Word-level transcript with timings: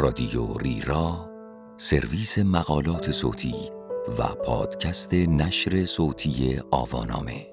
رادیو 0.00 0.54
ریرا 0.58 1.30
سرویس 1.76 2.38
مقالات 2.38 3.10
صوتی 3.10 3.54
و 4.18 4.26
پادکست 4.26 5.14
نشر 5.14 5.84
صوتی 5.84 6.62
آوانامه 6.70 7.46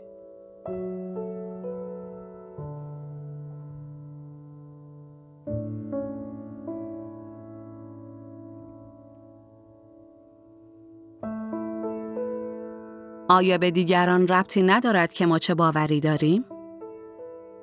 آیا 13.29 13.57
به 13.57 13.71
دیگران 13.71 14.27
ربطی 14.27 14.61
ندارد 14.61 15.13
که 15.13 15.25
ما 15.25 15.39
چه 15.39 15.55
باوری 15.55 15.99
داریم؟ 15.99 16.45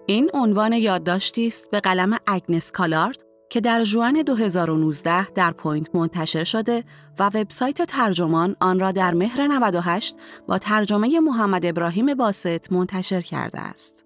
این 0.06 0.30
عنوان 0.34 0.72
یادداشتی 0.72 1.46
است 1.46 1.70
به 1.70 1.80
قلم 1.80 2.16
اگنس 2.26 2.72
کالارد 2.72 3.23
که 3.50 3.60
در 3.60 3.84
ژوئن 3.84 4.22
2019 4.22 5.30
در 5.30 5.50
Point 5.50 5.94
منتشر 5.94 6.44
شده 6.44 6.84
و 7.18 7.30
وبسایت 7.34 7.82
ترجمان 7.82 8.56
آن 8.60 8.80
را 8.80 8.92
در 8.92 9.14
مهر 9.14 9.46
98 9.46 10.16
با 10.48 10.58
ترجمه 10.58 11.20
محمد 11.20 11.66
ابراهیم 11.66 12.14
باسط 12.14 12.72
منتشر 12.72 13.20
کرده 13.20 13.60
است. 13.60 14.04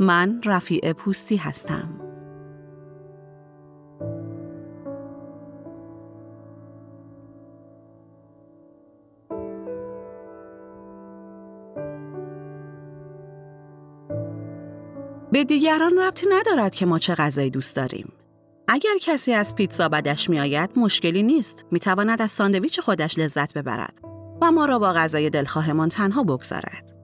من 0.00 0.40
رفیع 0.44 0.92
پوستی 0.92 1.36
هستم. 1.36 2.02
به 15.32 15.44
دیگران 15.44 15.98
ربطی 15.98 16.26
ندارد 16.30 16.74
که 16.74 16.86
ما 16.86 16.98
چه 16.98 17.14
غذایی 17.14 17.50
دوست 17.50 17.76
داریم. 17.76 18.12
اگر 18.68 18.94
کسی 19.00 19.32
از 19.32 19.54
پیتزا 19.54 19.88
بدش 19.88 20.30
میآید 20.30 20.70
مشکلی 20.76 21.22
نیست 21.22 21.64
می‌تواند 21.70 22.22
از 22.22 22.30
ساندویچ 22.30 22.80
خودش 22.80 23.18
لذت 23.18 23.54
ببرد 23.54 23.98
و 24.42 24.52
ما 24.52 24.64
را 24.64 24.78
با 24.78 24.92
غذای 24.92 25.30
دلخواهمان 25.30 25.88
تنها 25.88 26.22
بگذارد 26.22 26.96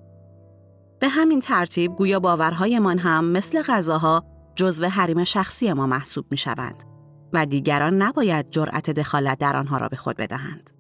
به 1.01 1.09
همین 1.09 1.41
ترتیب 1.41 1.97
گویا 1.97 2.21
باورهایمان 2.21 2.99
هم 2.99 3.25
مثل 3.25 3.63
غذاها 3.63 4.25
جزو 4.57 4.87
حریم 4.87 5.25
شخصی 5.25 5.73
ما 5.73 5.87
محسوب 5.87 6.27
می 6.31 6.37
شوند 6.37 6.85
و 7.33 7.47
دیگران 7.47 8.03
نباید 8.03 8.51
جرأت 8.51 8.91
دخالت 8.91 9.39
در 9.39 9.57
آنها 9.57 9.77
را 9.79 9.89
به 9.89 9.97
خود 9.97 10.17
بدهند. 10.17 10.71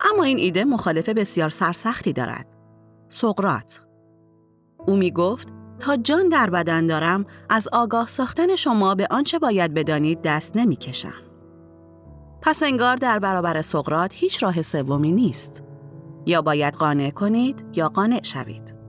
اما 0.00 0.24
این 0.24 0.38
ایده 0.38 0.64
مخالف 0.64 1.08
بسیار 1.08 1.48
سرسختی 1.48 2.12
دارد. 2.12 2.46
سقرات 3.08 3.82
او 4.86 4.96
می 4.96 5.10
گفت 5.10 5.48
تا 5.82 5.96
جان 5.96 6.28
در 6.28 6.50
بدن 6.50 6.86
دارم 6.86 7.26
از 7.48 7.68
آگاه 7.72 8.08
ساختن 8.08 8.56
شما 8.56 8.94
به 8.94 9.06
آنچه 9.10 9.38
باید 9.38 9.74
بدانید 9.74 10.22
دست 10.22 10.56
نمی 10.56 10.76
کشم. 10.76 11.14
پس 12.42 12.62
انگار 12.62 12.96
در 12.96 13.18
برابر 13.18 13.62
سقرات 13.62 14.12
هیچ 14.14 14.42
راه 14.42 14.62
سومی 14.62 15.12
نیست. 15.12 15.62
یا 16.26 16.42
باید 16.42 16.74
قانع 16.74 17.10
کنید 17.10 17.64
یا 17.72 17.88
قانع 17.88 18.22
شوید. 18.22 18.81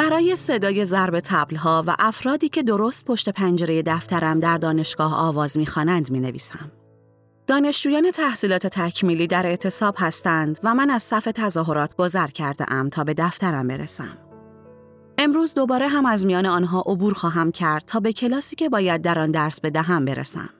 برای 0.00 0.36
صدای 0.36 0.84
ضرب 0.84 1.20
تبلها 1.20 1.84
و 1.86 1.96
افرادی 1.98 2.48
که 2.48 2.62
درست 2.62 3.04
پشت 3.04 3.28
پنجره 3.28 3.82
دفترم 3.82 4.40
در 4.40 4.58
دانشگاه 4.58 5.14
آواز 5.14 5.58
می‌خوانند 5.58 6.10
می 6.10 6.20
نویسم. 6.20 6.72
دانشجویان 7.46 8.10
تحصیلات 8.10 8.66
تکمیلی 8.66 9.26
در 9.26 9.46
اعتصاب 9.46 9.94
هستند 9.98 10.58
و 10.62 10.74
من 10.74 10.90
از 10.90 11.02
صف 11.02 11.24
تظاهرات 11.24 11.96
گذر 11.96 12.26
کرده 12.26 12.72
ام 12.72 12.88
تا 12.88 13.04
به 13.04 13.14
دفترم 13.14 13.68
برسم. 13.68 14.18
امروز 15.18 15.54
دوباره 15.54 15.88
هم 15.88 16.06
از 16.06 16.26
میان 16.26 16.46
آنها 16.46 16.80
عبور 16.80 17.14
خواهم 17.14 17.52
کرد 17.52 17.84
تا 17.86 18.00
به 18.00 18.12
کلاسی 18.12 18.56
که 18.56 18.68
باید 18.68 19.02
در 19.02 19.18
آن 19.18 19.30
درس 19.30 19.60
بدهم 19.60 20.04
برسم. 20.04 20.50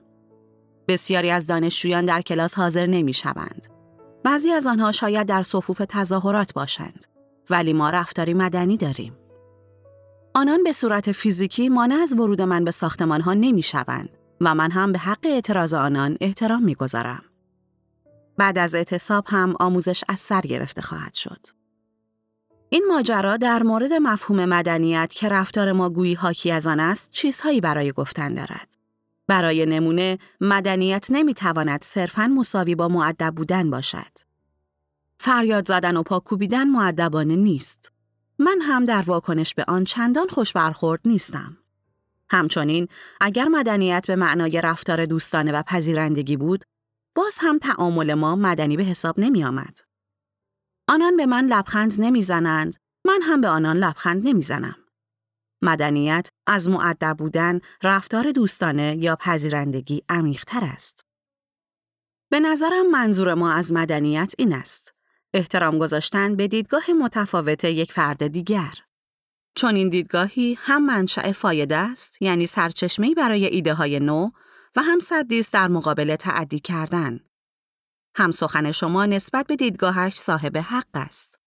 بسیاری 0.87 1.31
از 1.31 1.47
دانشجویان 1.47 2.05
در 2.05 2.21
کلاس 2.21 2.53
حاضر 2.53 2.85
نمی 2.85 3.13
شوند. 3.13 3.67
بعضی 4.23 4.51
از 4.51 4.67
آنها 4.67 4.91
شاید 4.91 5.27
در 5.27 5.43
صفوف 5.43 5.81
تظاهرات 5.89 6.53
باشند. 6.53 7.05
ولی 7.49 7.73
ما 7.73 7.89
رفتاری 7.89 8.33
مدنی 8.33 8.77
داریم. 8.77 9.20
آنان 10.33 10.63
به 10.63 10.71
صورت 10.71 11.11
فیزیکی 11.11 11.69
مانع 11.69 11.95
از 11.95 12.13
ورود 12.13 12.41
من 12.41 12.63
به 12.63 12.71
ساختمان 12.71 13.21
ها 13.21 13.33
نمی 13.33 13.63
شوند 13.63 14.09
و 14.41 14.55
من 14.55 14.71
هم 14.71 14.91
به 14.91 14.99
حق 14.99 15.19
اعتراض 15.23 15.73
آنان 15.73 16.17
احترام 16.21 16.63
می 16.63 16.75
گذارم. 16.75 17.23
بعد 18.37 18.57
از 18.57 18.75
اعتصاب 18.75 19.25
هم 19.27 19.55
آموزش 19.59 20.03
از 20.07 20.19
سر 20.19 20.41
گرفته 20.41 20.81
خواهد 20.81 21.13
شد. 21.13 21.47
این 22.69 22.85
ماجرا 22.87 23.37
در 23.37 23.63
مورد 23.63 23.93
مفهوم 23.93 24.45
مدنیت 24.45 25.13
که 25.13 25.29
رفتار 25.29 25.71
ما 25.71 25.89
گویی 25.89 26.13
حاکی 26.13 26.51
از 26.51 26.67
آن 26.67 26.79
است 26.79 27.11
چیزهایی 27.11 27.61
برای 27.61 27.91
گفتن 27.91 28.33
دارد. 28.33 28.77
برای 29.27 29.65
نمونه 29.65 30.17
مدنیت 30.41 31.07
نمی‌تواند 31.09 31.83
صرفاً 31.83 32.27
مساوی 32.27 32.75
با 32.75 32.87
معدب 32.87 33.33
بودن 33.35 33.69
باشد. 33.69 34.11
فریاد 35.19 35.67
زدن 35.67 35.97
و 35.97 36.03
پاکوبیدن 36.03 36.67
معدبانه 36.67 37.35
نیست. 37.35 37.91
من 38.43 38.61
هم 38.61 38.85
در 38.85 39.01
واکنش 39.01 39.53
به 39.53 39.65
آن 39.67 39.83
چندان 39.83 40.27
خوش 40.27 40.53
برخورد 40.53 41.01
نیستم. 41.05 41.57
همچنین 42.29 42.87
اگر 43.21 43.45
مدنیت 43.45 44.07
به 44.07 44.15
معنای 44.15 44.61
رفتار 44.61 45.05
دوستانه 45.05 45.51
و 45.51 45.63
پذیرندگی 45.63 46.37
بود، 46.37 46.65
باز 47.15 47.37
هم 47.41 47.57
تعامل 47.57 48.13
ما 48.13 48.35
مدنی 48.35 48.77
به 48.77 48.83
حساب 48.83 49.19
نمی 49.19 49.43
آمد. 49.43 49.77
آنان 50.87 51.17
به 51.17 51.25
من 51.25 51.45
لبخند 51.45 51.93
نمی‌زنند، 51.97 52.75
من 53.05 53.19
هم 53.23 53.41
به 53.41 53.47
آنان 53.47 53.77
لبخند 53.77 54.27
نمی‌زنم. 54.27 54.75
مدنیت 55.61 56.29
از 56.47 56.69
معدب 56.69 57.15
بودن، 57.17 57.59
رفتار 57.83 58.31
دوستانه 58.31 58.97
یا 58.99 59.15
پذیرندگی 59.15 60.03
عمیقتر 60.09 60.63
است. 60.63 61.05
به 62.31 62.39
نظرم 62.39 62.91
منظور 62.91 63.33
ما 63.33 63.51
از 63.51 63.71
مدنیت 63.71 64.33
این 64.37 64.53
است. 64.53 64.93
احترام 65.33 65.77
گذاشتن 65.77 66.35
به 66.35 66.47
دیدگاه 66.47 66.83
متفاوت 67.01 67.63
یک 67.63 67.91
فرد 67.91 68.27
دیگر. 68.27 68.73
چون 69.55 69.75
این 69.75 69.89
دیدگاهی 69.89 70.57
هم 70.61 70.85
منشأ 70.85 71.31
فایده 71.31 71.77
است 71.77 72.21
یعنی 72.21 72.45
سرچشمه‌ای 72.45 73.13
برای 73.13 73.45
ایده 73.45 73.73
های 73.73 73.99
نو 73.99 74.29
و 74.75 74.81
هم 74.81 74.99
صدی 74.99 75.39
است 75.39 75.53
در 75.53 75.67
مقابل 75.67 76.15
تعدی 76.15 76.59
کردن. 76.59 77.19
هم 78.15 78.31
سخن 78.31 78.71
شما 78.71 79.05
نسبت 79.05 79.47
به 79.47 79.55
دیدگاهش 79.55 80.13
صاحب 80.13 80.57
حق 80.57 80.87
است. 80.93 81.39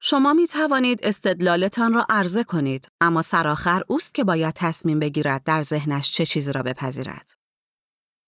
شما 0.00 0.32
می 0.32 0.46
توانید 0.46 0.98
استدلالتان 1.02 1.94
را 1.94 2.06
عرضه 2.08 2.44
کنید 2.44 2.88
اما 3.00 3.22
سرآخر 3.22 3.82
اوست 3.86 4.14
که 4.14 4.24
باید 4.24 4.54
تصمیم 4.54 4.98
بگیرد 4.98 5.44
در 5.44 5.62
ذهنش 5.62 6.12
چه 6.12 6.26
چیزی 6.26 6.52
را 6.52 6.62
بپذیرد. 6.62 7.41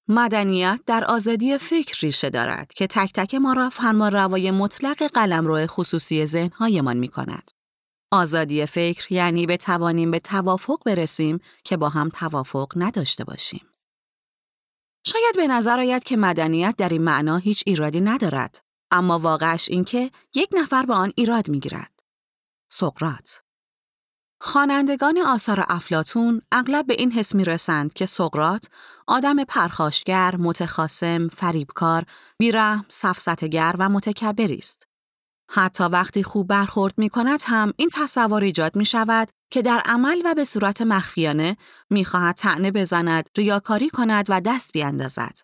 مدنیت 0.09 0.81
در 0.87 1.05
آزادی 1.05 1.59
فکر 1.59 1.99
ریشه 2.07 2.31
دارد 2.31 2.73
که 2.73 2.87
تک 2.87 3.13
تک 3.13 3.35
ما 3.35 3.53
را 3.53 3.71
فرما 3.71 4.09
روای 4.09 4.51
مطلق 4.51 5.03
قلمرو 5.03 5.67
خصوصی 5.67 6.27
ذهنهایمان 6.27 6.97
می 6.97 7.09
کند. 7.09 7.51
آزادی 8.13 8.67
فکر 8.67 9.13
یعنی 9.13 9.47
به 9.47 9.57
توانیم 9.57 10.11
به 10.11 10.19
توافق 10.19 10.79
برسیم 10.87 11.41
که 11.65 11.77
با 11.77 11.89
هم 11.89 12.09
توافق 12.09 12.73
نداشته 12.77 13.25
باشیم. 13.25 13.67
شاید 15.07 15.37
به 15.37 15.47
نظر 15.47 15.81
آید 15.81 16.05
که 16.05 16.17
مدنیت 16.17 16.75
در 16.79 16.89
این 16.89 17.03
معنا 17.03 17.37
هیچ 17.37 17.63
ایرادی 17.67 18.01
ندارد، 18.01 18.65
اما 18.91 19.19
واقعش 19.19 19.69
این 19.71 19.85
که 19.85 20.11
یک 20.35 20.49
نفر 20.53 20.87
به 20.87 20.95
آن 20.95 21.13
ایراد 21.17 21.49
می 21.49 21.61
گیرد. 21.61 22.01
سقرات 22.71 23.44
خوانندگان 24.47 25.19
آثار 25.19 25.65
افلاتون 25.69 26.43
اغلب 26.53 26.87
به 26.87 26.95
این 26.95 27.13
حس 27.13 27.35
می 27.35 27.45
رسند 27.45 27.95
که 27.95 28.07
سقرات 28.07 28.69
آدم 29.07 29.45
پرخاشگر، 29.45 30.37
متخاسم، 30.37 31.29
فریبکار، 31.29 32.05
بیرحم، 32.39 32.85
سفستگر 32.89 33.75
و 33.79 33.89
متکبری 33.89 34.57
است. 34.57 34.87
حتی 35.51 35.85
وقتی 35.85 36.23
خوب 36.23 36.47
برخورد 36.47 36.95
می 36.97 37.09
کند 37.09 37.43
هم 37.47 37.73
این 37.77 37.91
تصور 37.93 38.45
ایجاد 38.45 38.77
می 38.77 38.85
شود 38.85 39.29
که 39.51 39.63
در 39.63 39.83
عمل 39.85 40.23
و 40.25 40.35
به 40.35 40.45
صورت 40.45 40.83
مخفیانه 40.83 41.57
می 41.91 42.05
خواهد 42.05 42.35
تعنه 42.35 42.71
بزند، 42.71 43.29
ریاکاری 43.37 43.91
کند 43.91 44.27
و 44.29 44.41
دست 44.41 44.73
بیاندازد. 44.73 45.39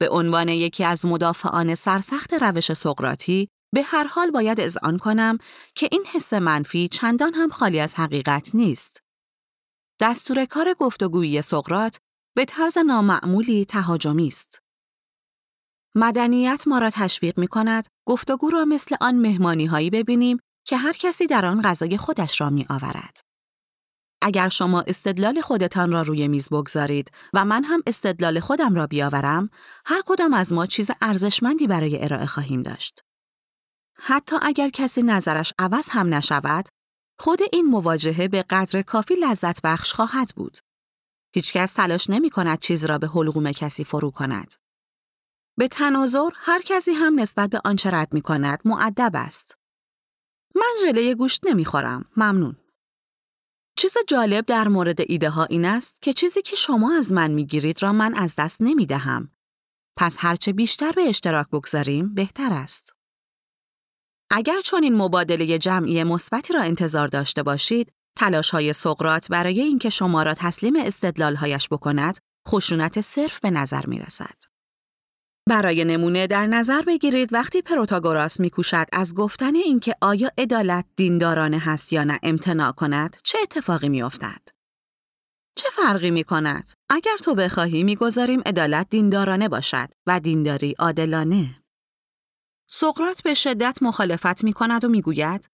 به 0.00 0.08
عنوان 0.08 0.48
یکی 0.48 0.84
از 0.84 1.06
مدافعان 1.06 1.74
سرسخت 1.74 2.34
روش 2.34 2.72
سقراطی 2.72 3.48
به 3.74 3.82
هر 3.82 4.04
حال 4.04 4.30
باید 4.30 4.60
اذعان 4.60 4.98
کنم 4.98 5.38
که 5.74 5.88
این 5.92 6.04
حس 6.12 6.32
منفی 6.32 6.88
چندان 6.88 7.34
هم 7.34 7.50
خالی 7.50 7.80
از 7.80 7.94
حقیقت 7.94 8.54
نیست. 8.54 9.02
دستور 10.00 10.44
کار 10.44 10.74
گفتگویی 10.74 11.42
سقرات 11.42 11.98
به 12.36 12.44
طرز 12.44 12.78
نامعمولی 12.78 13.64
تهاجمی 13.64 14.26
است. 14.26 14.62
مدنیت 15.94 16.64
ما 16.66 16.78
را 16.78 16.90
تشویق 16.90 17.38
می 17.38 17.48
کند 17.48 17.86
گفتگو 18.06 18.50
را 18.50 18.64
مثل 18.64 18.96
آن 19.00 19.14
مهمانی 19.14 19.66
هایی 19.66 19.90
ببینیم 19.90 20.38
که 20.64 20.76
هر 20.76 20.92
کسی 20.92 21.26
در 21.26 21.46
آن 21.46 21.62
غذای 21.62 21.96
خودش 21.96 22.40
را 22.40 22.50
می 22.50 22.66
آورد. 22.70 23.20
اگر 24.22 24.48
شما 24.48 24.80
استدلال 24.80 25.40
خودتان 25.40 25.92
را 25.92 26.02
روی 26.02 26.28
میز 26.28 26.48
بگذارید 26.48 27.10
و 27.34 27.44
من 27.44 27.64
هم 27.64 27.82
استدلال 27.86 28.40
خودم 28.40 28.74
را 28.74 28.86
بیاورم، 28.86 29.50
هر 29.86 30.02
کدام 30.06 30.34
از 30.34 30.52
ما 30.52 30.66
چیز 30.66 30.90
ارزشمندی 31.00 31.66
برای 31.66 32.04
ارائه 32.04 32.26
خواهیم 32.26 32.62
داشت. 32.62 33.00
حتی 34.02 34.36
اگر 34.42 34.68
کسی 34.68 35.02
نظرش 35.02 35.52
عوض 35.58 35.88
هم 35.88 36.14
نشود، 36.14 36.68
خود 37.18 37.38
این 37.52 37.66
مواجهه 37.66 38.28
به 38.28 38.42
قدر 38.50 38.82
کافی 38.82 39.14
لذت 39.14 39.62
بخش 39.62 39.92
خواهد 39.92 40.32
بود. 40.36 40.58
هیچکس 41.34 41.72
تلاش 41.72 42.10
نمی 42.10 42.30
کند 42.30 42.58
چیز 42.58 42.84
را 42.84 42.98
به 42.98 43.08
حلقوم 43.08 43.52
کسی 43.52 43.84
فرو 43.84 44.10
کند. 44.10 44.54
به 45.58 45.68
تناظر 45.68 46.30
هر 46.34 46.62
کسی 46.62 46.92
هم 46.92 47.20
نسبت 47.20 47.50
به 47.50 47.60
آنچه 47.64 47.90
رد 47.90 48.14
می 48.14 48.20
کند 48.20 48.60
معدب 48.64 49.12
است. 49.14 49.54
من 50.54 50.72
ژله 50.80 51.14
گوشت 51.14 51.46
نمی 51.46 51.64
خورم. 51.64 52.04
ممنون. 52.16 52.56
چیز 53.76 53.94
جالب 54.08 54.46
در 54.46 54.68
مورد 54.68 55.00
ایده 55.00 55.30
ها 55.30 55.44
این 55.44 55.64
است 55.64 56.02
که 56.02 56.12
چیزی 56.12 56.42
که 56.42 56.56
شما 56.56 56.96
از 56.96 57.12
من 57.12 57.30
می 57.30 57.46
گیرید 57.46 57.82
را 57.82 57.92
من 57.92 58.14
از 58.14 58.34
دست 58.38 58.60
نمی 58.60 58.86
دهم. 58.86 59.30
پس 59.96 60.16
هرچه 60.18 60.52
بیشتر 60.52 60.92
به 60.92 61.08
اشتراک 61.08 61.48
بگذاریم 61.48 62.14
بهتر 62.14 62.52
است. 62.52 62.94
اگر 64.30 64.60
چون 64.64 64.82
این 64.82 64.96
مبادله 64.96 65.58
جمعی 65.58 66.04
مثبتی 66.04 66.52
را 66.52 66.62
انتظار 66.62 67.08
داشته 67.08 67.42
باشید، 67.42 67.92
تلاش 68.18 68.50
های 68.50 68.72
سقرات 68.72 69.28
برای 69.28 69.60
اینکه 69.60 69.90
شما 69.90 70.22
را 70.22 70.34
تسلیم 70.34 70.76
استدلالهایش 70.76 71.68
بکند، 71.68 72.18
خشونت 72.48 73.00
صرف 73.00 73.40
به 73.40 73.50
نظر 73.50 73.86
می 73.86 73.98
رسد. 73.98 74.36
برای 75.48 75.84
نمونه 75.84 76.26
در 76.26 76.46
نظر 76.46 76.82
بگیرید 76.82 77.32
وقتی 77.32 77.62
پروتاگوراس 77.62 78.40
میکوشد 78.40 78.86
از 78.92 79.14
گفتن 79.14 79.54
اینکه 79.54 79.94
آیا 80.00 80.30
عدالت 80.38 80.84
دیندارانه 80.96 81.58
هست 81.58 81.92
یا 81.92 82.04
نه 82.04 82.18
امتناع 82.22 82.72
کند 82.72 83.16
چه 83.24 83.38
اتفاقی 83.42 83.88
میافتد 83.88 84.48
چه 85.56 85.68
فرقی 85.72 86.10
می 86.10 86.24
کند؟ 86.24 86.70
اگر 86.90 87.16
تو 87.24 87.34
بخواهی 87.34 87.82
می‌گذاریم 87.82 88.40
عدالت 88.46 88.86
دیندارانه 88.90 89.48
باشد 89.48 89.88
و 90.06 90.20
دینداری 90.20 90.74
عادلانه. 90.78 91.59
سقرات 92.72 93.22
به 93.22 93.34
شدت 93.34 93.78
مخالفت 93.82 94.44
می 94.44 94.52
کند 94.52 94.84
و 94.84 94.88
می‌گوید 94.88 95.50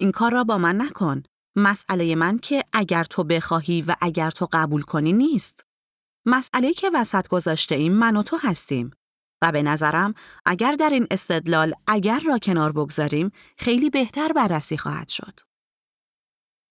این 0.00 0.12
کار 0.12 0.32
را 0.32 0.44
با 0.44 0.58
من 0.58 0.80
نکن. 0.80 1.22
مسئله 1.56 2.14
من 2.14 2.38
که 2.38 2.64
اگر 2.72 3.04
تو 3.04 3.24
بخواهی 3.24 3.82
و 3.82 3.96
اگر 4.00 4.30
تو 4.30 4.48
قبول 4.52 4.82
کنی 4.82 5.12
نیست. 5.12 5.64
مسئله 6.26 6.72
که 6.72 6.90
وسط 6.94 7.28
گذاشته 7.28 7.74
ایم 7.74 7.92
من 7.92 8.16
و 8.16 8.22
تو 8.22 8.38
هستیم. 8.42 8.90
و 9.42 9.52
به 9.52 9.62
نظرم 9.62 10.14
اگر 10.44 10.72
در 10.72 10.90
این 10.90 11.06
استدلال 11.10 11.74
اگر 11.86 12.20
را 12.20 12.38
کنار 12.38 12.72
بگذاریم 12.72 13.32
خیلی 13.58 13.90
بهتر 13.90 14.32
بررسی 14.32 14.76
خواهد 14.76 15.08
شد. 15.08 15.40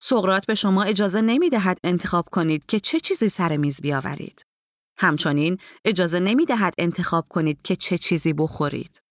سقرات 0.01 0.45
به 0.45 0.55
شما 0.55 0.83
اجازه 0.83 1.21
نمی 1.21 1.49
دهد 1.49 1.77
انتخاب 1.83 2.29
کنید 2.29 2.65
که 2.65 2.79
چه 2.79 2.99
چیزی 2.99 3.29
سر 3.29 3.57
میز 3.57 3.81
بیاورید. 3.81 4.45
همچنین 4.97 5.57
اجازه 5.85 6.19
نمی 6.19 6.45
دهد 6.45 6.73
انتخاب 6.77 7.25
کنید 7.29 7.61
که 7.61 7.75
چه 7.75 7.97
چیزی 7.97 8.33
بخورید. 8.33 9.01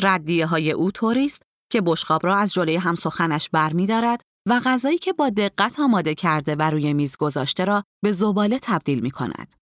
ردیه 0.00 0.46
های 0.46 0.70
او 0.70 0.90
طوری 0.90 1.32
که 1.72 1.80
بشقاب 1.80 2.26
را 2.26 2.36
از 2.36 2.52
جلوی 2.52 2.76
همسخنش 2.76 3.48
بر 3.48 3.72
می 3.72 3.86
دارد 3.86 4.22
و 4.48 4.60
غذایی 4.64 4.98
که 4.98 5.12
با 5.12 5.30
دقت 5.30 5.80
آماده 5.80 6.14
کرده 6.14 6.56
و 6.56 6.62
روی 6.62 6.92
میز 6.92 7.16
گذاشته 7.16 7.64
را 7.64 7.84
به 8.04 8.12
زباله 8.12 8.58
تبدیل 8.62 9.00
می 9.00 9.10
کند. 9.10 9.54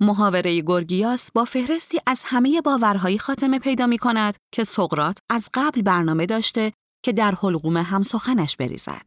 محاوره 0.00 0.62
گورگیاس 0.62 1.32
با 1.32 1.44
فهرستی 1.44 2.00
از 2.06 2.22
همه 2.26 2.60
باورهایی 2.60 3.18
خاتمه 3.18 3.58
پیدا 3.58 3.86
می 3.86 3.98
کند 3.98 4.36
که 4.54 4.64
سقرات 4.64 5.18
از 5.30 5.50
قبل 5.54 5.82
برنامه 5.82 6.26
داشته 6.26 6.72
که 7.04 7.12
در 7.12 7.34
حلقوم 7.34 7.76
هم 7.76 8.02
سخنش 8.02 8.56
بریزد. 8.56 9.06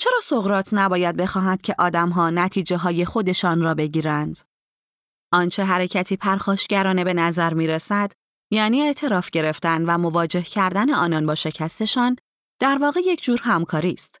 چرا 0.00 0.20
سقرات 0.22 0.68
نباید 0.72 1.16
بخواهد 1.16 1.62
که 1.62 1.74
آدمها 1.78 2.30
نتیجه 2.30 2.76
های 2.76 3.04
خودشان 3.04 3.62
را 3.62 3.74
بگیرند؟ 3.74 4.38
آنچه 5.32 5.64
حرکتی 5.64 6.16
پرخاشگرانه 6.16 7.04
به 7.04 7.14
نظر 7.14 7.54
می 7.54 7.66
رسد، 7.66 8.12
یعنی 8.50 8.82
اعتراف 8.82 9.30
گرفتن 9.30 9.84
و 9.84 9.98
مواجه 9.98 10.42
کردن 10.42 10.90
آنان 10.90 11.26
با 11.26 11.34
شکستشان، 11.34 12.16
در 12.60 12.78
واقع 12.78 13.00
یک 13.04 13.22
جور 13.22 13.40
همکاری 13.42 13.92
است. 13.92 14.20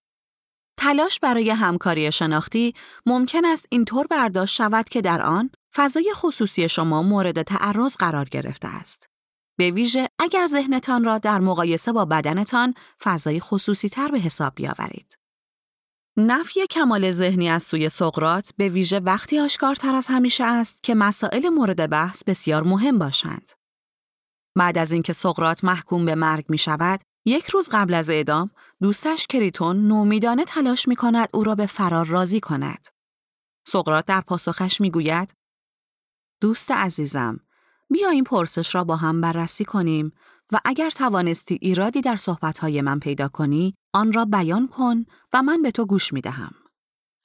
تلاش 0.78 1.20
برای 1.20 1.50
همکاری 1.50 2.12
شناختی 2.12 2.74
ممکن 3.06 3.44
است 3.44 3.66
اینطور 3.70 4.06
برداشت 4.06 4.54
شود 4.54 4.88
که 4.88 5.00
در 5.00 5.22
آن 5.22 5.50
فضای 5.74 6.12
خصوصی 6.14 6.68
شما 6.68 7.02
مورد 7.02 7.42
تعرض 7.42 7.96
قرار 7.96 8.28
گرفته 8.28 8.68
است. 8.68 9.06
به 9.58 9.70
ویژه 9.70 10.08
اگر 10.18 10.46
ذهنتان 10.46 11.04
را 11.04 11.18
در 11.18 11.40
مقایسه 11.40 11.92
با 11.92 12.04
بدنتان 12.04 12.74
فضای 13.02 13.40
خصوصی 13.40 13.88
تر 13.88 14.08
به 14.10 14.18
حساب 14.18 14.52
بیاورید. 14.54 15.18
نفی 16.16 16.66
کمال 16.66 17.10
ذهنی 17.10 17.48
از 17.48 17.62
سوی 17.62 17.88
سقرات 17.88 18.52
به 18.56 18.68
ویژه 18.68 19.00
وقتی 19.00 19.40
آشکارتر 19.40 19.94
از 19.94 20.06
همیشه 20.06 20.44
است 20.44 20.82
که 20.82 20.94
مسائل 20.94 21.48
مورد 21.48 21.90
بحث 21.90 22.24
بسیار 22.24 22.62
مهم 22.62 22.98
باشند. 22.98 23.57
بعد 24.58 24.78
از 24.78 24.92
اینکه 24.92 25.12
سقرات 25.12 25.64
محکوم 25.64 26.04
به 26.04 26.14
مرگ 26.14 26.44
می 26.48 26.58
شود، 26.58 27.00
یک 27.24 27.46
روز 27.46 27.68
قبل 27.72 27.94
از 27.94 28.10
اعدام 28.10 28.50
دوستش 28.82 29.26
کریتون 29.26 29.88
نومیدانه 29.88 30.44
تلاش 30.44 30.88
می 30.88 30.96
کند 30.96 31.28
او 31.32 31.44
را 31.44 31.54
به 31.54 31.66
فرار 31.66 32.06
راضی 32.06 32.40
کند. 32.40 32.86
سقرات 33.66 34.06
در 34.06 34.20
پاسخش 34.20 34.80
می 34.80 34.90
گوید 34.90 35.32
دوست 36.40 36.70
عزیزم 36.70 37.40
بیا 37.90 38.08
این 38.08 38.24
پرسش 38.24 38.74
را 38.74 38.84
با 38.84 38.96
هم 38.96 39.20
بررسی 39.20 39.64
کنیم 39.64 40.12
و 40.52 40.60
اگر 40.64 40.90
توانستی 40.90 41.58
ایرادی 41.60 42.00
در 42.00 42.16
صحبتهای 42.16 42.82
من 42.82 42.98
پیدا 42.98 43.28
کنی 43.28 43.74
آن 43.94 44.12
را 44.12 44.24
بیان 44.24 44.68
کن 44.68 45.04
و 45.32 45.42
من 45.42 45.62
به 45.62 45.70
تو 45.70 45.86
گوش 45.86 46.12
می 46.12 46.20
دهم. 46.20 46.54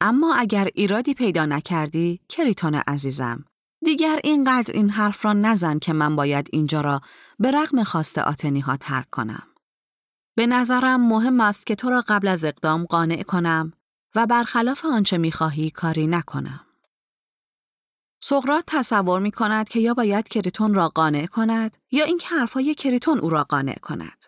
اما 0.01 0.35
اگر 0.35 0.69
ایرادی 0.75 1.13
پیدا 1.13 1.45
نکردی 1.45 2.19
کریتون 2.29 2.75
عزیزم 2.75 3.45
دیگر 3.83 4.19
اینقدر 4.23 4.73
این 4.73 4.89
حرف 4.89 5.25
را 5.25 5.33
نزن 5.33 5.79
که 5.79 5.93
من 5.93 6.15
باید 6.15 6.47
اینجا 6.51 6.81
را 6.81 7.01
به 7.39 7.51
رغم 7.51 7.83
خواست 7.83 8.17
آتنی 8.17 8.59
ها 8.59 8.77
ترک 8.77 9.09
کنم. 9.09 9.43
به 10.35 10.47
نظرم 10.47 11.07
مهم 11.07 11.41
است 11.41 11.65
که 11.65 11.75
تو 11.75 11.89
را 11.89 12.03
قبل 12.07 12.27
از 12.27 12.43
اقدام 12.43 12.85
قانع 12.85 13.23
کنم 13.23 13.73
و 14.15 14.25
برخلاف 14.25 14.85
آنچه 14.85 15.17
می‌خواهی 15.17 15.69
کاری 15.69 16.07
نکنم. 16.07 16.65
سقرات 18.21 18.63
تصور 18.67 19.19
می 19.19 19.31
کند 19.31 19.69
که 19.69 19.79
یا 19.79 19.93
باید 19.93 20.27
کریتون 20.27 20.73
را 20.73 20.89
قانع 20.89 21.25
کند 21.25 21.77
یا 21.91 22.05
اینکه 22.05 22.27
حرفهای 22.27 22.75
کریتون 22.75 23.19
او 23.19 23.29
را 23.29 23.43
قانع 23.43 23.75
کند. 23.75 24.25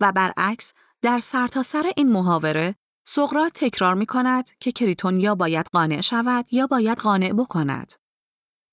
و 0.00 0.12
برعکس 0.12 0.72
در 1.02 1.18
سرتاسر 1.18 1.82
سر 1.82 1.92
این 1.96 2.12
محاوره 2.12 2.74
سقرات 3.06 3.52
تکرار 3.54 3.94
می 3.94 4.06
کند 4.06 4.50
که 4.60 4.72
کریتون 4.72 5.20
یا 5.20 5.34
باید 5.34 5.66
قانع 5.72 6.00
شود 6.00 6.46
یا 6.50 6.66
باید 6.66 6.98
قانع 6.98 7.32
بکند. 7.32 8.01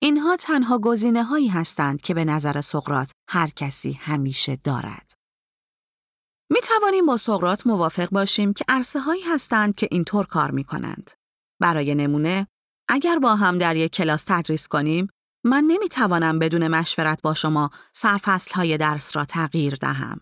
اینها 0.02 0.36
تنها 0.36 0.80
گزینه 0.80 1.24
هایی 1.24 1.48
هستند 1.48 2.02
که 2.02 2.14
به 2.14 2.26
نظر 2.26 2.62
سقرات 2.62 3.12
هر 3.30 3.48
کسی 3.48 3.94
همیشه 3.94 4.56
دارد. 4.56 5.14
می 6.52 6.62
توانیم 6.62 7.06
با 7.06 7.18
سقرات 7.18 7.68
موافق 7.68 8.10
باشیم 8.10 8.54
که 8.54 8.66
عرصه 8.68 9.00
هایی 9.00 9.22
هستند 9.22 9.76
که 9.76 9.88
اینطور 9.92 10.26
کار 10.26 10.52
می 10.52 10.64
کنند. 10.64 11.12
برای 11.62 11.96
نمونه، 11.96 12.48
اگر 12.90 13.20
با 13.20 13.36
هم 13.36 13.58
در 13.58 13.76
یک 13.76 13.92
کلاس 13.92 14.24
تدریس 14.28 14.68
کنیم، 14.68 15.08
من 15.46 15.64
نمی 15.64 15.90
توانم 15.90 16.40
بدون 16.40 16.68
مشورت 16.68 17.22
با 17.22 17.34
شما 17.34 17.70
سرفصل 17.94 18.54
های 18.54 18.78
درس 18.78 19.16
را 19.16 19.26
تغییر 19.26 19.76
دهم. 19.76 20.22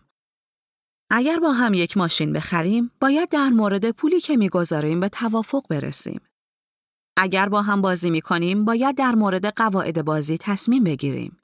اگر 1.10 1.38
با 1.38 1.52
هم 1.52 1.74
یک 1.74 1.96
ماشین 1.96 2.32
بخریم، 2.32 2.90
باید 3.00 3.28
در 3.28 3.48
مورد 3.48 3.90
پولی 3.90 4.20
که 4.20 4.36
می‌گذاریم 4.36 5.00
به 5.00 5.08
توافق 5.08 5.62
برسیم. 5.68 6.20
اگر 7.20 7.48
با 7.48 7.62
هم 7.62 7.80
بازی 7.80 8.10
می 8.10 8.20
کنیم، 8.20 8.64
باید 8.64 8.96
در 8.96 9.14
مورد 9.14 9.46
قواعد 9.46 10.04
بازی 10.04 10.38
تصمیم 10.38 10.84
بگیریم. 10.84 11.38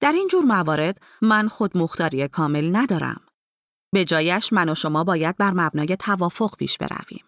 در 0.00 0.12
این 0.12 0.28
جور 0.28 0.44
موارد 0.44 1.00
من 1.22 1.48
خود 1.48 1.76
مختاری 1.76 2.28
کامل 2.28 2.76
ندارم. 2.76 3.20
به 3.92 4.04
جایش 4.04 4.52
من 4.52 4.68
و 4.68 4.74
شما 4.74 5.04
باید 5.04 5.36
بر 5.36 5.50
مبنای 5.50 5.96
توافق 5.96 6.56
پیش 6.56 6.78
برویم. 6.78 7.24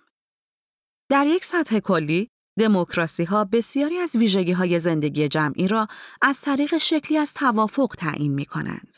در 1.11 1.27
یک 1.27 1.45
سطح 1.45 1.79
کلی، 1.79 2.29
دموکراسی 2.59 3.25
ها 3.25 3.45
بسیاری 3.45 3.99
از 3.99 4.17
ویژگی 4.17 4.53
های 4.53 4.79
زندگی 4.79 5.29
جمعی 5.29 5.69
را 5.69 5.89
از 6.23 6.41
طریق 6.41 6.79
شکلی 6.79 7.19
از 7.19 7.35
توافق 7.35 7.95
تعیین 7.99 8.35
می 8.35 8.45
کنند. 8.45 8.97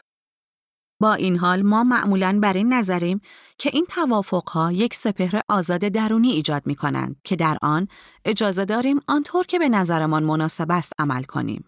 با 1.01 1.15
این 1.15 1.39
حال 1.39 1.63
ما 1.63 1.85
معمولاً 1.85 2.39
بر 2.43 2.53
این 2.53 2.73
نظریم 2.73 3.21
که 3.59 3.71
این 3.73 3.87
توافق 3.87 4.49
ها 4.49 4.73
یک 4.73 4.95
سپهر 4.95 5.41
آزاد 5.49 5.81
درونی 5.81 6.31
ایجاد 6.31 6.67
می 6.67 6.75
کنند 6.75 7.17
که 7.25 7.37
در 7.37 7.59
آن 7.63 7.89
اجازه 8.25 8.65
داریم 8.65 9.01
آنطور 9.09 9.47
که 9.47 9.59
به 9.59 9.69
نظرمان 9.69 10.25
مناسب 10.25 10.71
است 10.71 10.93
عمل 10.99 11.23
کنیم. 11.23 11.65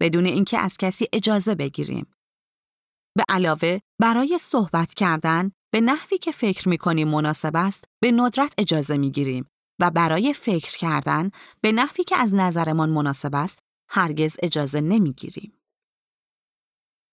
بدون 0.00 0.24
اینکه 0.24 0.58
از 0.58 0.76
کسی 0.76 1.08
اجازه 1.12 1.54
بگیریم. 1.54 2.06
به 3.16 3.24
علاوه 3.28 3.78
برای 4.00 4.38
صحبت 4.38 4.94
کردن 4.94 5.52
به 5.72 5.80
نحوی 5.80 6.18
که 6.18 6.32
فکر 6.32 6.68
می 6.68 6.78
کنیم 6.78 7.08
مناسب 7.08 7.52
است 7.54 7.84
به 8.02 8.12
ندرت 8.12 8.54
اجازه 8.58 8.96
می 8.96 9.10
گیریم 9.10 9.46
و 9.80 9.90
برای 9.90 10.32
فکر 10.32 10.78
کردن 10.78 11.30
به 11.60 11.72
نحوی 11.72 12.04
که 12.04 12.16
از 12.16 12.34
نظرمان 12.34 12.90
مناسب 12.90 13.34
است 13.34 13.58
هرگز 13.90 14.36
اجازه 14.42 14.80
نمی 14.80 15.12
گیریم. 15.12 15.52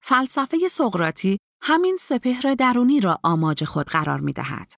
فلسفه 0.04 0.68
سقراطی 0.68 1.38
همین 1.62 1.98
سپهر 2.00 2.54
درونی 2.54 3.00
را 3.00 3.20
آماج 3.24 3.64
خود 3.64 3.88
قرار 3.88 4.20
می 4.20 4.34
دهد. 4.34 4.74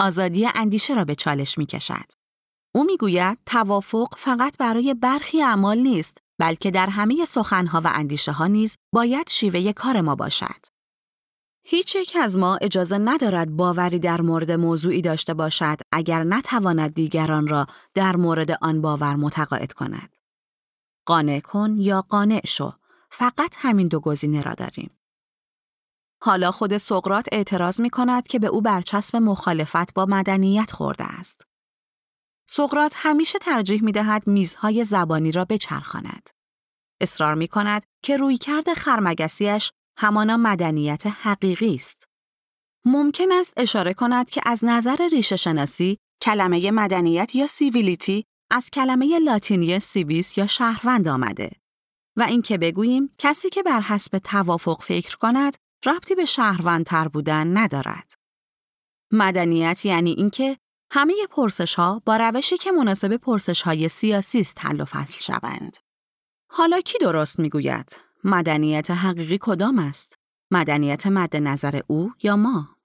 آزادی 0.00 0.48
اندیشه 0.54 0.94
را 0.94 1.04
به 1.04 1.14
چالش 1.14 1.58
می 1.58 1.66
کشد. 1.66 2.12
او 2.74 2.84
می‌گوید 2.84 3.38
توافق 3.46 4.14
فقط 4.16 4.56
برای 4.56 4.94
برخی 4.94 5.42
اعمال 5.42 5.78
نیست 5.78 6.18
بلکه 6.38 6.70
در 6.70 6.86
همه 6.86 7.24
سخنها 7.24 7.80
و 7.84 7.90
اندیشه 7.94 8.32
ها 8.32 8.46
نیز 8.46 8.76
باید 8.92 9.28
شیوه 9.28 9.72
کار 9.72 10.00
ما 10.00 10.14
باشد. 10.14 10.66
هیچ 11.66 11.94
یک 11.94 12.16
از 12.20 12.36
ما 12.36 12.56
اجازه 12.56 12.98
ندارد 12.98 13.50
باوری 13.50 13.98
در 13.98 14.20
مورد 14.20 14.52
موضوعی 14.52 15.02
داشته 15.02 15.34
باشد 15.34 15.76
اگر 15.92 16.24
نتواند 16.24 16.94
دیگران 16.94 17.46
را 17.46 17.66
در 17.94 18.16
مورد 18.16 18.50
آن 18.62 18.80
باور 18.80 19.16
متقاعد 19.16 19.72
کند. 19.72 20.16
قانع 21.06 21.40
کن 21.40 21.76
یا 21.78 22.02
قانع 22.08 22.40
شو. 22.46 22.72
فقط 23.10 23.54
همین 23.58 23.88
دو 23.88 24.00
گزینه 24.00 24.42
را 24.42 24.54
داریم. 24.54 24.90
حالا 26.26 26.50
خود 26.50 26.76
سقرات 26.76 27.26
اعتراض 27.32 27.80
می 27.80 27.90
کند 27.90 28.26
که 28.26 28.38
به 28.38 28.46
او 28.46 28.60
برچسب 28.60 29.16
مخالفت 29.16 29.94
با 29.94 30.06
مدنیت 30.06 30.70
خورده 30.70 31.04
است. 31.04 31.42
سقرات 32.48 32.94
همیشه 32.96 33.38
ترجیح 33.38 33.84
می 33.84 33.92
دهد 33.92 34.26
میزهای 34.26 34.84
زبانی 34.84 35.32
را 35.32 35.44
بچرخاند. 35.44 36.30
اصرار 37.00 37.34
می 37.34 37.48
کند 37.48 37.82
که 38.02 38.16
رویکرد 38.16 38.74
خرمگسیش 38.74 39.70
همانا 39.98 40.36
مدنیت 40.36 41.06
حقیقی 41.06 41.74
است. 41.74 42.04
ممکن 42.84 43.32
است 43.32 43.52
اشاره 43.56 43.94
کند 43.94 44.30
که 44.30 44.40
از 44.46 44.64
نظر 44.64 45.08
ریشه 45.12 45.36
شناسی 45.36 45.98
کلمه 46.22 46.70
مدنیت 46.70 47.34
یا 47.34 47.46
سیویلیتی 47.46 48.24
از 48.50 48.70
کلمه 48.70 49.18
لاتینی 49.18 49.80
سیویس 49.80 50.38
یا 50.38 50.46
شهروند 50.46 51.08
آمده 51.08 51.50
و 52.16 52.22
اینکه 52.22 52.58
بگوییم 52.58 53.14
کسی 53.18 53.50
که 53.50 53.62
بر 53.62 53.80
حسب 53.80 54.18
توافق 54.18 54.82
فکر 54.82 55.16
کند 55.16 55.63
ربطی 55.86 56.14
به 56.14 56.24
شهروندتر 56.24 57.08
بودن 57.08 57.58
ندارد. 57.58 58.14
مدنیت 59.12 59.86
یعنی 59.86 60.10
اینکه 60.10 60.58
همه 60.90 61.14
پرسش 61.30 61.74
ها 61.74 62.02
با 62.06 62.16
روشی 62.16 62.58
که 62.58 62.72
مناسب 62.72 63.16
پرسش 63.16 63.62
های 63.62 63.88
سیاسی 63.88 64.40
است 64.40 64.64
حل 64.64 64.80
و 64.80 64.84
فصل 64.84 65.20
شوند. 65.20 65.76
حالا 66.50 66.80
کی 66.80 66.98
درست 66.98 67.38
می‌گوید؟ 67.38 67.96
مدنیت 68.24 68.90
حقیقی 68.90 69.38
کدام 69.40 69.78
است؟ 69.78 70.18
مدنیت 70.50 71.06
مد 71.06 71.36
نظر 71.36 71.80
او 71.86 72.12
یا 72.22 72.36
ما؟ 72.36 72.76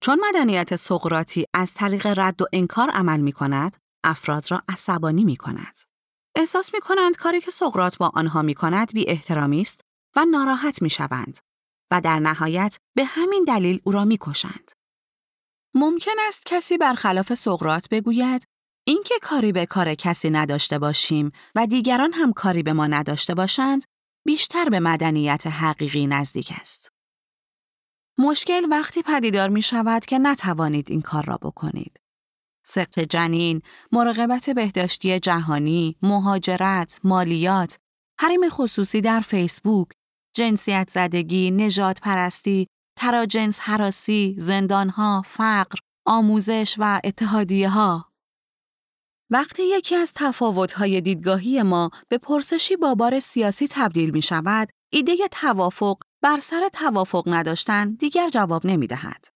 چون 0.00 0.20
مدنیت 0.28 0.76
سقراطی 0.76 1.44
از 1.54 1.74
طریق 1.74 2.06
رد 2.18 2.42
و 2.42 2.46
انکار 2.52 2.90
عمل 2.90 3.20
می 3.20 3.32
کند، 3.32 3.76
افراد 4.04 4.50
را 4.50 4.62
عصبانی 4.68 5.24
می 5.24 5.36
کند. 5.36 5.78
احساس 6.36 6.74
می 6.74 6.80
کنند 6.80 7.16
کاری 7.16 7.40
که 7.40 7.50
سقرات 7.50 7.98
با 7.98 8.12
آنها 8.14 8.42
می 8.42 8.54
کند 8.54 8.92
بی 8.92 9.08
احترامی 9.08 9.60
است 9.60 9.80
و 10.16 10.24
ناراحت 10.24 10.82
می 10.82 10.90
شوند 10.90 11.38
و 11.90 12.00
در 12.00 12.18
نهایت 12.18 12.78
به 12.96 13.04
همین 13.04 13.44
دلیل 13.48 13.80
او 13.84 13.92
را 13.92 14.04
می 14.04 14.18
کشند. 14.20 14.72
ممکن 15.74 16.14
است 16.28 16.42
کسی 16.46 16.78
برخلاف 16.78 17.34
سقرات 17.34 17.88
بگوید 17.88 18.46
اینکه 18.86 19.14
کاری 19.22 19.52
به 19.52 19.66
کار 19.66 19.94
کسی 19.94 20.30
نداشته 20.30 20.78
باشیم 20.78 21.32
و 21.54 21.66
دیگران 21.66 22.12
هم 22.12 22.32
کاری 22.32 22.62
به 22.62 22.72
ما 22.72 22.86
نداشته 22.86 23.34
باشند 23.34 23.84
بیشتر 24.26 24.68
به 24.68 24.80
مدنیت 24.80 25.46
حقیقی 25.46 26.06
نزدیک 26.06 26.52
است. 26.60 26.90
مشکل 28.18 28.66
وقتی 28.70 29.02
پدیدار 29.02 29.48
می 29.48 29.62
شود 29.62 30.06
که 30.06 30.18
نتوانید 30.18 30.90
این 30.90 31.02
کار 31.02 31.24
را 31.24 31.38
بکنید. 31.42 32.00
سقط 32.64 32.98
جنین، 32.98 33.62
مراقبت 33.92 34.50
بهداشتی 34.50 35.20
جهانی، 35.20 35.96
مهاجرت، 36.02 37.00
مالیات، 37.04 37.78
حریم 38.20 38.48
خصوصی 38.48 39.00
در 39.00 39.20
فیسبوک، 39.20 39.88
جنسیت 40.36 40.90
زدگی، 40.90 41.50
نجات 41.50 42.00
پرستی، 42.00 42.66
تراجنس 42.98 43.60
حراسی، 43.60 44.34
زندانها، 44.38 45.22
فقر، 45.26 45.78
آموزش 46.06 46.74
و 46.78 47.00
اتحادیه 47.04 47.68
ها. 47.68 48.12
وقتی 49.30 49.62
یکی 49.62 49.94
از 49.94 50.12
تفاوت‌های 50.14 51.00
دیدگاهی 51.00 51.62
ما 51.62 51.90
به 52.08 52.18
پرسشی 52.18 52.76
با 52.76 52.94
بار 52.94 53.20
سیاسی 53.20 53.68
تبدیل 53.68 54.10
می 54.10 54.22
شود، 54.22 54.68
ایده 54.92 55.16
توافق 55.30 55.98
بر 56.22 56.38
سر 56.40 56.68
توافق 56.72 57.24
نداشتن 57.26 57.94
دیگر 57.94 58.28
جواب 58.28 58.66
نمی 58.66 58.86
دهد. 58.86 59.26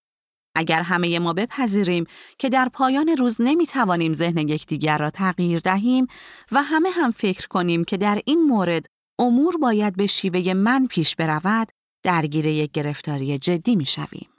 اگر 0.57 0.83
همه 0.83 1.19
ما 1.19 1.33
بپذیریم 1.33 2.05
که 2.39 2.49
در 2.49 2.69
پایان 2.69 3.09
روز 3.09 3.37
نمی 3.41 3.67
توانیم 3.67 4.15
ذهن 4.15 4.39
یکدیگر 4.39 4.99
را 4.99 5.11
تغییر 5.11 5.61
دهیم 5.61 6.07
و 6.53 6.63
همه 6.63 6.91
هم 6.91 7.11
فکر 7.11 7.47
کنیم 7.47 7.85
که 7.85 7.97
در 7.97 8.23
این 8.25 8.43
مورد 8.43 8.87
امور 9.21 9.57
باید 9.57 9.97
به 9.97 10.07
شیوه 10.07 10.55
من 10.55 10.87
پیش 10.87 11.17
برود، 11.17 11.69
درگیر 12.05 12.47
یک 12.47 12.73
گرفتاری 12.73 13.39
جدی 13.39 13.77
می 13.77 13.87
شویم. 13.87 14.31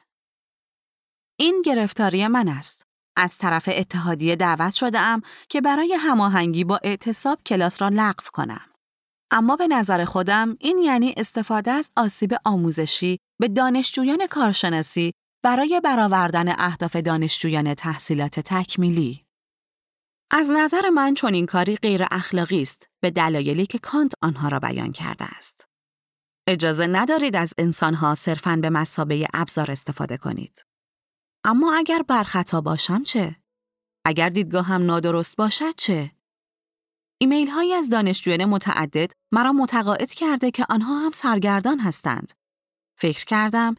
این 1.40 1.62
گرفتاری 1.66 2.28
من 2.28 2.48
است. 2.48 2.84
از 3.18 3.38
طرف 3.38 3.70
اتحادیه 3.72 4.36
دعوت 4.36 4.74
شده 4.74 5.00
ام 5.00 5.22
که 5.50 5.62
برای 5.62 5.94
هماهنگی 5.94 6.64
با 6.64 6.80
اعتصاب 6.84 7.40
کلاس 7.46 7.82
را 7.82 7.90
لغو 7.90 8.24
کنم. 8.34 8.66
اما 9.32 9.56
به 9.56 9.68
نظر 9.68 10.06
خودم 10.06 10.58
این 10.60 10.78
یعنی 10.78 11.14
استفاده 11.18 11.72
از 11.72 11.92
آسیب 11.96 12.36
آموزشی 12.46 13.18
به 13.40 13.48
دانشجویان 13.48 14.28
کارشناسی 14.28 15.12
برای 15.44 15.82
برآوردن 15.84 16.60
اهداف 16.60 16.96
دانشجویان 16.96 17.74
تحصیلات 17.74 18.40
تکمیلی. 18.40 19.26
از 20.34 20.50
نظر 20.50 20.90
من 20.90 21.14
چون 21.14 21.34
این 21.34 21.46
کاری 21.46 21.76
غیر 21.76 22.06
اخلاقی 22.12 22.62
است 22.62 22.90
به 23.02 23.12
دلایلی 23.12 23.66
که 23.66 23.80
کانت 23.80 24.12
آنها 24.22 24.48
را 24.48 24.60
بیان 24.60 24.92
کرده 24.92 25.26
است. 25.26 25.68
اجازه 26.48 26.88
ندارید 26.88 27.36
از 27.36 27.54
انسانها 27.58 28.16
صرفاً 28.16 28.56
به 28.56 28.70
مسابه 28.70 29.28
ابزار 29.34 29.72
استفاده 29.72 30.18
کنید. 30.18 30.66
اما 31.46 31.74
اگر 31.74 32.02
برخطا 32.08 32.62
باشم 32.62 33.04
چه؟ 33.04 33.36
اگر 34.06 34.30
دیدگاه 34.30 34.66
هم 34.66 34.86
نادرست 34.86 35.36
باشد 35.36 35.76
چه؟ 35.76 36.12
ایمیل 37.22 37.50
های 37.50 37.74
از 37.74 37.90
دانشجویان 37.90 38.46
متعدد 38.46 39.12
مرا 39.34 39.54
متقاعد 39.54 40.12
کرده 40.12 40.52
که 40.52 40.66
آنها 40.70 41.00
هم 41.00 41.12
سرگردان 41.12 41.80
هستند. 41.80 42.34
فکر 43.00 43.26
کردم 43.26 43.76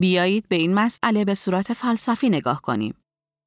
بیایید 0.00 0.48
به 0.48 0.56
این 0.56 0.74
مسئله 0.74 1.24
به 1.24 1.34
صورت 1.34 1.72
فلسفی 1.72 2.28
نگاه 2.28 2.62
کنیم. 2.62 2.94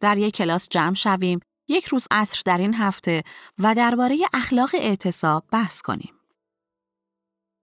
در 0.02 0.18
یک 0.18 0.36
کلاس 0.36 0.70
جمع 0.70 0.96
شویم، 0.96 1.40
یک 1.68 1.86
روز 1.86 2.08
عصر 2.12 2.42
در 2.46 2.58
این 2.58 2.74
هفته 2.74 3.24
و 3.60 3.76
درباره 3.76 4.18
اخلاق 4.34 4.70
اعتصاب 4.74 5.44
بحث 5.52 5.82
کنیم. 5.82 6.14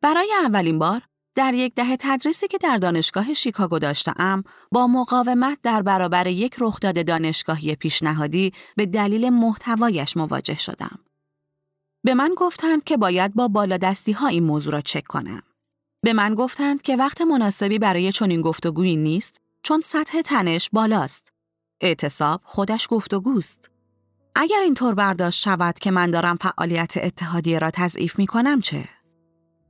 برای 0.02 0.32
اولین 0.44 0.78
بار 0.78 1.02
در 1.34 1.54
یک 1.54 1.74
دهه 1.74 1.96
تدریسی 2.00 2.48
که 2.48 2.58
در 2.58 2.76
دانشگاه 2.76 3.34
شیکاگو 3.34 3.78
داشتم 3.78 4.44
با 4.72 4.86
مقاومت 4.86 5.58
در 5.62 5.82
برابر 5.82 6.26
یک 6.26 6.56
رخداد 6.60 7.06
دانشگاهی 7.06 7.74
پیشنهادی 7.74 8.52
به 8.76 8.86
دلیل 8.86 9.30
محتوایش 9.30 10.16
مواجه 10.16 10.58
شدم. 10.58 10.98
به 12.04 12.14
من 12.14 12.34
گفتند 12.36 12.84
که 12.84 12.96
باید 12.96 13.34
با 13.34 13.48
بالادستی 13.48 14.12
ها 14.12 14.26
این 14.26 14.44
موضوع 14.44 14.72
را 14.72 14.80
چک 14.80 15.04
کنم. 15.04 15.42
به 16.04 16.12
من 16.12 16.34
گفتند 16.34 16.82
که 16.82 16.96
وقت 16.96 17.20
مناسبی 17.20 17.78
برای 17.78 18.12
چنین 18.12 18.40
گفتگویی 18.40 18.96
نیست 18.96 19.40
چون 19.62 19.80
سطح 19.80 20.20
تنش 20.22 20.70
بالاست. 20.72 21.32
اعتصاب 21.80 22.40
خودش 22.44 22.86
گفتگوست. 22.90 23.71
اگر 24.34 24.60
اینطور 24.62 24.94
برداشت 24.94 25.42
شود 25.42 25.78
که 25.78 25.90
من 25.90 26.10
دارم 26.10 26.36
فعالیت 26.36 26.94
اتحادیه 26.96 27.58
را 27.58 27.70
تضعیف 27.70 28.18
می 28.18 28.26
کنم 28.26 28.60
چه؟ 28.60 28.88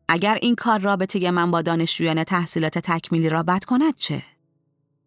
اگر 0.08 0.38
این 0.42 0.54
کار 0.54 0.80
رابطه 0.80 1.30
من 1.30 1.50
با 1.50 1.62
دانشجویان 1.62 2.24
تحصیلات 2.24 2.78
تکمیلی 2.78 3.28
را 3.28 3.42
بد 3.42 3.64
کند 3.64 3.96
چه؟ 3.96 4.22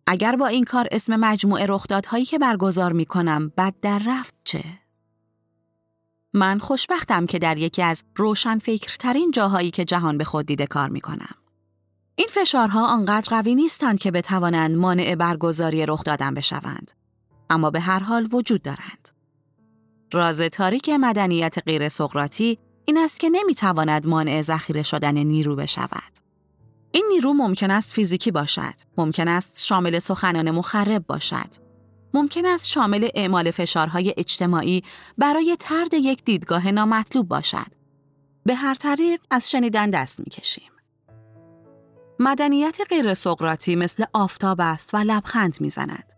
اگر 0.08 0.36
با 0.36 0.48
این 0.48 0.64
کار 0.64 0.88
اسم 0.92 1.16
مجموعه 1.16 1.66
رخدادهایی 1.70 2.26
که 2.26 2.40
برگزار 2.40 2.94
می 2.94 3.06
کنم 3.06 3.52
بد 3.58 3.74
در 3.82 4.02
رفت 4.06 4.34
چه؟ 4.44 4.64
من 6.34 6.60
خوشبختم 6.60 7.26
که 7.26 7.40
در 7.40 7.58
یکی 7.58 7.82
از 7.82 8.04
روشن 8.16 8.58
فکرترین 8.58 9.32
جاهایی 9.32 9.72
که 9.72 9.86
جهان 9.86 10.18
به 10.18 10.24
خود 10.24 10.46
دیده 10.46 10.68
کار 10.68 10.90
می 10.90 11.02
کنم. 11.02 11.36
این 12.16 12.28
فشارها 12.32 12.88
آنقدر 12.88 13.30
قوی 13.30 13.56
نیستند 13.56 14.00
که 14.00 14.12
بتوانند 14.12 14.76
مانع 14.76 15.16
برگزاری 15.16 15.86
رخ 15.86 16.04
دادن 16.04 16.34
بشوند. 16.34 16.92
اما 17.50 17.72
به 17.72 17.80
هر 17.80 18.00
حال 18.00 18.30
وجود 18.32 18.62
دارند. 18.62 19.15
راز 20.16 20.42
تاریک 20.42 20.90
مدنیت 20.90 21.60
غیر 21.66 21.90
سقراطی 21.90 22.60
این 22.86 22.98
است 22.98 23.20
که 23.20 23.30
نمی‌تواند 23.30 24.08
مانع 24.08 24.42
ذخیره 24.42 24.84
شدن 24.84 25.18
نیرو 25.18 25.56
بشود. 25.56 26.20
این 26.92 27.06
نیرو 27.10 27.34
ممکن 27.34 27.72
است 27.72 27.94
فیزیکی 27.94 28.32
باشد، 28.32 28.74
ممکن 28.98 29.28
است 29.28 29.66
شامل 29.66 30.00
سخنان 30.00 30.52
مخرب 30.52 31.08
باشد، 31.08 31.50
ممکن 32.14 32.46
است 32.46 32.68
شامل 32.68 33.10
اعمال 33.16 33.52
فشارهای 33.52 34.14
اجتماعی 34.18 34.84
برای 35.18 35.58
ترد 35.60 35.94
یک 35.94 36.24
دیدگاه 36.24 36.72
نامطلوب 36.72 37.28
باشد. 37.28 37.72
به 38.46 38.56
هر 38.56 38.76
طریق 38.76 39.22
از 39.32 39.52
شنیدن 39.52 39.90
دست 39.90 40.20
می‌کشیم. 40.20 40.72
مدنیت 42.20 42.78
غیر 42.90 43.14
سقراطی 43.14 43.76
مثل 43.76 44.06
آفتاب 44.14 44.62
است 44.62 44.94
و 44.94 44.98
لبخند 44.98 45.58
می‌زند. 45.60 46.14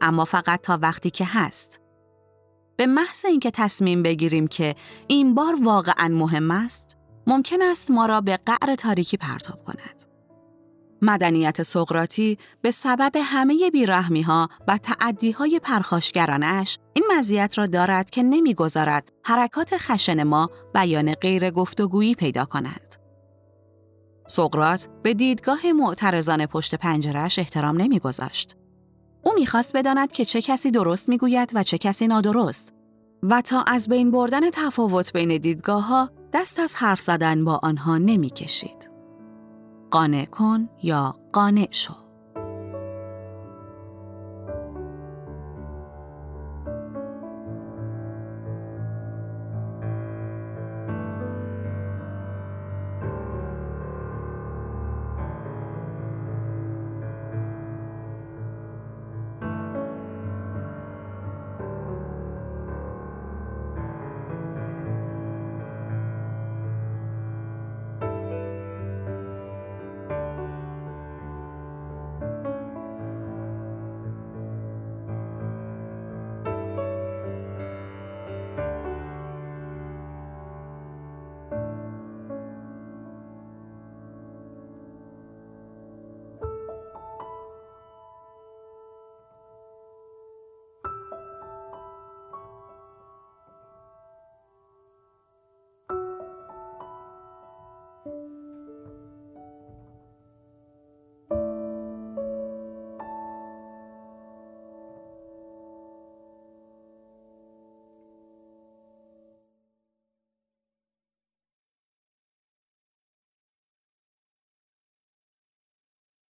اما 0.00 0.24
فقط 0.24 0.60
تا 0.60 0.78
وقتی 0.82 1.10
که 1.10 1.24
هست. 1.24 1.81
به 2.76 2.86
محض 2.86 3.24
اینکه 3.24 3.50
تصمیم 3.50 4.02
بگیریم 4.02 4.46
که 4.46 4.74
این 5.06 5.34
بار 5.34 5.56
واقعا 5.62 6.08
مهم 6.08 6.50
است، 6.50 6.96
ممکن 7.26 7.62
است 7.62 7.90
ما 7.90 8.06
را 8.06 8.20
به 8.20 8.38
قعر 8.46 8.74
تاریکی 8.74 9.16
پرتاب 9.16 9.62
کند. 9.62 10.02
مدنیت 11.02 11.62
سقراطی 11.62 12.38
به 12.62 12.70
سبب 12.70 13.12
همه 13.16 13.70
بیرحمی 13.70 14.22
ها 14.22 14.48
و 14.68 14.78
تعدی 14.78 15.30
های 15.30 15.60
پرخاشگرانش 15.62 16.78
این 16.92 17.04
مزیت 17.18 17.58
را 17.58 17.66
دارد 17.66 18.10
که 18.10 18.22
نمی‌گذارد 18.22 19.12
حرکات 19.24 19.74
خشن 19.78 20.22
ما 20.22 20.50
بیان 20.74 21.14
غیر 21.14 21.50
گفتگویی 21.50 22.14
پیدا 22.14 22.44
کنند. 22.44 22.96
سقرات 24.26 24.88
به 25.02 25.14
دیدگاه 25.14 25.72
معترضان 25.72 26.46
پشت 26.46 26.74
پنجرش 26.74 27.38
احترام 27.38 27.82
نمیگذاشت. 27.82 28.56
او 29.22 29.32
می‌خواست 29.34 29.76
بداند 29.76 30.12
که 30.12 30.24
چه 30.24 30.42
کسی 30.42 30.70
درست 30.70 31.08
می‌گوید 31.08 31.50
و 31.54 31.62
چه 31.62 31.78
کسی 31.78 32.06
نادرست 32.06 32.72
و 33.22 33.40
تا 33.40 33.62
از 33.62 33.88
بین 33.88 34.10
بردن 34.10 34.50
تفاوت 34.50 35.12
بین 35.12 35.38
دیدگاه 35.38 35.86
ها 35.86 36.10
دست 36.32 36.58
از 36.58 36.74
حرف 36.74 37.00
زدن 37.00 37.44
با 37.44 37.60
آنها 37.62 37.98
نمی‌کشید. 37.98 38.90
قانع 39.90 40.24
کن 40.24 40.68
یا 40.82 41.16
قانع 41.32 41.68
شو. 41.70 42.01